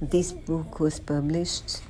this 0.00 0.30
book 0.32 0.78
was 0.78 1.00
published 1.00 1.80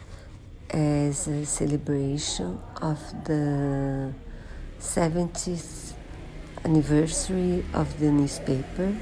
as 0.71 1.27
a 1.27 1.45
celebration 1.45 2.57
of 2.81 3.01
the 3.25 4.13
70th 4.79 5.93
anniversary 6.65 7.65
of 7.75 7.99
the 7.99 8.13
newspaper. 8.13 8.95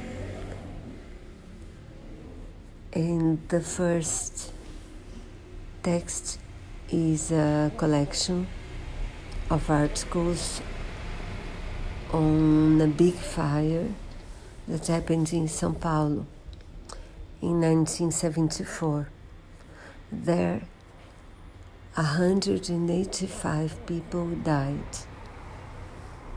And 2.95 3.47
the 3.49 3.61
first 3.61 4.53
text 5.83 6.39
is 6.91 7.31
a 7.31 7.73
collection 7.77 8.47
of 9.51 9.69
articles 9.69 10.63
on 12.11 12.81
a 12.81 12.87
big 12.87 13.15
fire 13.15 13.89
that 14.67 14.87
happened 14.87 15.31
in 15.35 15.45
São 15.45 15.79
Paulo 15.79 16.27
in 17.45 17.61
1974. 17.61 19.09
There, 20.11 20.63
185 21.95 23.87
people 23.87 24.29
died. 24.37 24.97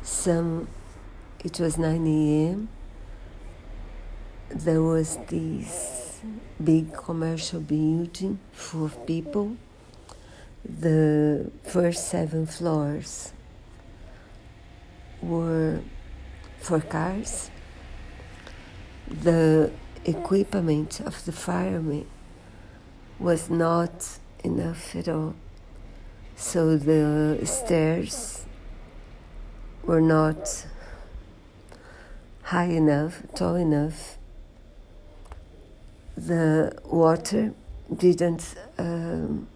Some, 0.04 0.68
it 1.44 1.60
was 1.60 1.78
9 1.78 2.06
a.m. 2.06 2.70
There 4.50 4.84
was 4.84 5.18
this 5.28 6.20
big 6.62 6.94
commercial 6.94 7.62
building 7.62 8.40
full 8.52 8.86
of 8.86 9.06
people. 9.06 9.56
The 10.66 11.52
first 11.64 12.10
seven 12.10 12.46
floors 12.46 13.32
were 15.22 15.80
for 16.60 16.82
cars. 16.82 17.50
The 19.08 19.72
equipment 20.08 21.02
of 21.02 21.24
the 21.26 21.32
firemen 21.32 22.08
was 23.20 23.50
not 23.50 24.18
enough 24.44 24.96
at 24.96 25.08
all. 25.08 25.36
So 26.36 26.78
the 26.78 27.46
stairs 27.46 28.46
were 29.84 30.02
not 30.02 30.66
high 32.44 32.66
enough, 32.66 33.24
tall 33.36 33.56
enough. 33.56 34.18
The 36.16 36.80
water 36.86 37.54
didn't, 37.96 38.56
um, 38.78 39.48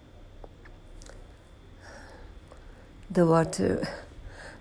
the 3.10 3.26
water 3.26 3.88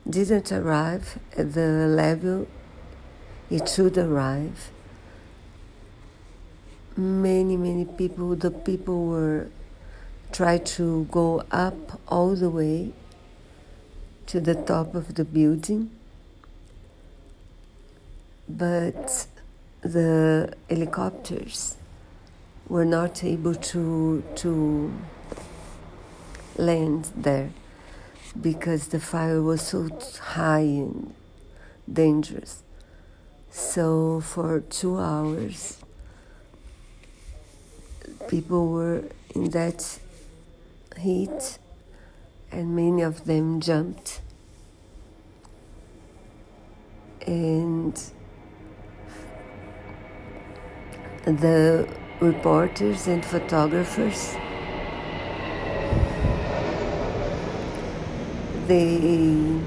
didn't 0.09 0.53
arrive 0.53 1.19
at 1.37 1.53
the 1.55 1.87
level 1.87 2.47
it 3.51 3.69
should 3.69 3.99
arrive 3.99 4.71
many 7.01 7.57
many 7.57 7.85
people 7.87 8.37
the 8.37 8.51
people 8.51 9.07
were 9.07 9.49
try 10.33 10.59
to 10.59 11.07
go 11.11 11.43
up 11.51 12.01
all 12.07 12.37
the 12.37 12.51
way 12.51 12.93
to 14.27 14.41
the 14.41 14.55
top 14.55 14.95
of 14.95 15.15
the 15.15 15.25
building. 15.25 15.91
But 18.49 19.27
the 19.81 20.55
helicopters 20.69 21.77
were 22.69 22.85
not 22.85 23.25
able 23.25 23.55
to 23.55 24.23
to 24.37 24.93
land 26.57 27.11
there 27.17 27.51
because 28.41 28.89
the 28.89 29.01
fire 29.01 29.43
was 29.43 29.63
so 29.63 29.89
high 30.21 30.61
and 30.61 31.15
dangerous. 31.91 32.63
So 33.51 34.21
for 34.21 34.61
2 34.61 34.99
hours 34.99 35.79
people 38.31 38.69
were 38.69 39.03
in 39.35 39.51
that 39.51 39.99
heat 40.97 41.59
and 42.53 42.77
many 42.77 43.03
of 43.03 43.25
them 43.25 43.61
jumped. 43.61 44.21
And 47.27 48.01
the 51.25 51.89
reporters 52.21 53.07
and 53.09 53.25
photographers 53.25 54.35
they 58.67 59.61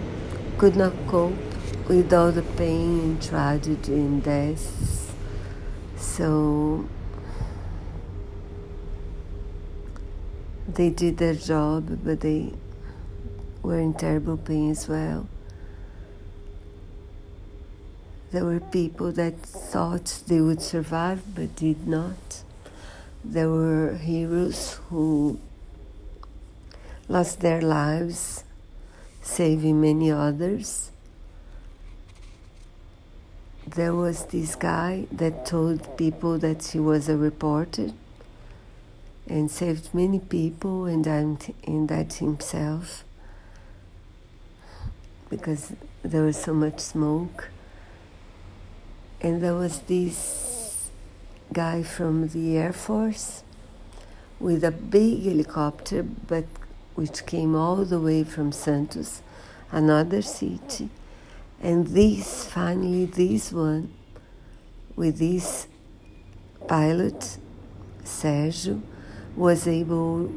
could 0.57 0.75
not 0.75 0.93
cope 1.07 1.33
with 1.87 2.13
all 2.13 2.31
the 2.31 2.41
pain 2.57 2.99
and 2.99 3.21
tragedy 3.21 3.93
and 3.93 4.23
death 4.23 5.13
so 5.97 6.87
they 10.67 10.89
did 10.89 11.17
their 11.17 11.35
job, 11.35 11.99
but 12.03 12.21
they 12.21 12.53
were 13.61 13.79
in 13.79 13.93
terrible 13.93 14.37
pain 14.37 14.71
as 14.71 14.87
well. 14.87 15.27
There 18.31 18.45
were 18.45 18.59
people 18.59 19.11
that 19.11 19.39
thought 19.39 20.23
they 20.27 20.41
would 20.41 20.61
survive 20.61 21.21
but 21.35 21.55
did 21.55 21.87
not. 21.87 22.43
There 23.23 23.49
were 23.49 23.95
heroes 23.95 24.79
who 24.89 25.39
lost 27.07 27.41
their 27.41 27.61
lives, 27.61 28.43
saving 29.21 29.79
many 29.79 30.11
others. 30.11 30.91
There 33.67 33.93
was 33.93 34.25
this 34.25 34.55
guy 34.55 35.07
that 35.11 35.45
told 35.45 35.97
people 35.97 36.37
that 36.39 36.63
he 36.65 36.79
was 36.79 37.07
a 37.09 37.17
reporter 37.17 37.93
and 39.27 39.49
saved 39.49 39.93
many 39.93 40.19
people 40.19 40.85
and, 40.85 41.07
and 41.07 41.89
that 41.89 42.13
himself 42.15 43.03
because 45.29 45.73
there 46.03 46.23
was 46.23 46.37
so 46.37 46.53
much 46.53 46.79
smoke. 46.79 47.49
And 49.21 49.41
there 49.41 49.55
was 49.55 49.79
this 49.81 50.89
guy 51.51 51.81
from 51.81 52.27
the 52.27 52.57
Air 52.57 52.73
Force 52.73 53.43
with 54.39 54.63
a 54.63 54.71
big 54.71 55.23
helicopter, 55.23 56.03
but 56.03 56.45
which 56.95 57.25
came 57.25 57.55
all 57.55 57.83
the 57.85 57.99
way 57.99 58.23
from 58.23 58.51
Santos, 58.51 59.21
another 59.71 60.21
city. 60.21 60.89
And 61.61 61.87
this, 61.87 62.45
finally, 62.45 63.05
this 63.05 63.51
one, 63.51 63.91
with 64.95 65.17
this 65.17 65.67
pilot, 66.67 67.37
Sergio, 68.03 68.81
was 69.35 69.67
able 69.67 70.31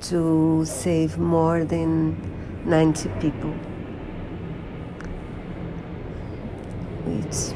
to 0.00 0.64
save 0.64 1.18
more 1.18 1.64
than 1.64 2.16
90 2.64 3.08
people, 3.20 3.50
which 7.04 7.54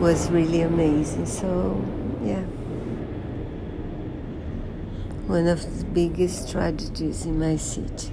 was 0.00 0.30
really 0.30 0.62
amazing. 0.62 1.26
So, 1.26 1.82
yeah, 2.22 2.44
one 5.26 5.46
of 5.46 5.78
the 5.78 5.84
biggest 5.86 6.50
tragedies 6.50 7.24
in 7.24 7.38
my 7.38 7.56
city. 7.56 8.12